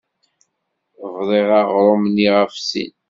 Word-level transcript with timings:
Bḍiɣ 1.15 1.49
aɣrum-nni 1.59 2.27
ɣef 2.35 2.53
sin. 2.69 2.93